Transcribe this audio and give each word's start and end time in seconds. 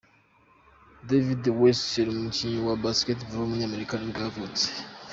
David 1.09 1.43
Wesley, 1.59 2.11
umukinnyi 2.13 2.59
wa 2.67 2.75
Basketball 2.85 3.39
w’umunyamerika 3.41 3.93
nibwo 3.95 4.19
yavutse. 4.25 4.65